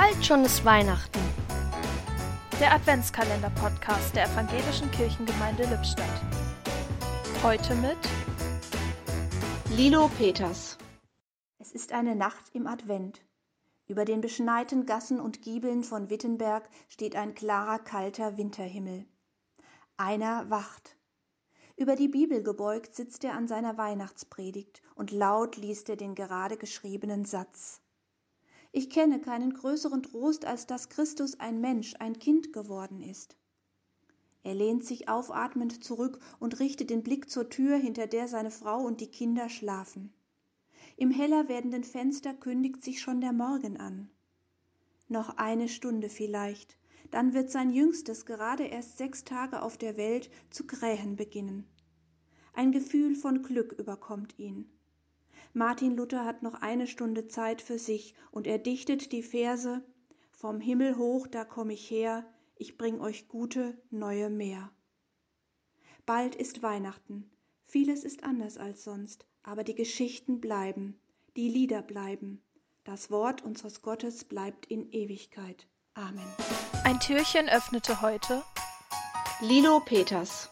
[0.00, 1.18] Bald schon ist Weihnachten.
[2.60, 6.22] Der Adventskalender-Podcast der Evangelischen Kirchengemeinde Lippstadt.
[7.42, 7.98] Heute mit
[9.76, 10.78] Lilo Peters.
[11.58, 13.22] Es ist eine Nacht im Advent.
[13.88, 19.04] Über den beschneiten Gassen und Giebeln von Wittenberg steht ein klarer, kalter Winterhimmel.
[19.96, 20.96] Einer wacht.
[21.74, 26.56] Über die Bibel gebeugt sitzt er an seiner Weihnachtspredigt und laut liest er den gerade
[26.56, 27.82] geschriebenen Satz.
[28.70, 33.36] Ich kenne keinen größeren Trost, als dass Christus ein Mensch, ein Kind geworden ist.
[34.42, 38.80] Er lehnt sich aufatmend zurück und richtet den Blick zur Tür, hinter der seine Frau
[38.80, 40.12] und die Kinder schlafen.
[40.96, 44.10] Im heller werdenden Fenster kündigt sich schon der Morgen an.
[45.08, 46.76] Noch eine Stunde vielleicht,
[47.10, 51.66] dann wird sein Jüngstes, gerade erst sechs Tage auf der Welt, zu krähen beginnen.
[52.52, 54.68] Ein Gefühl von Glück überkommt ihn.
[55.52, 59.82] Martin Luther hat noch eine Stunde Zeit für sich und er dichtet die Verse
[60.30, 62.24] Vom Himmel hoch, da komm ich her,
[62.56, 64.70] ich bring euch gute, neue mehr.
[66.06, 67.30] Bald ist Weihnachten.
[67.66, 70.98] Vieles ist anders als sonst, aber die Geschichten bleiben,
[71.36, 72.42] die Lieder bleiben.
[72.84, 75.66] Das Wort unseres Gottes bleibt in Ewigkeit.
[75.94, 76.24] Amen.
[76.84, 78.42] Ein Türchen öffnete heute
[79.40, 80.50] Lilo Peters.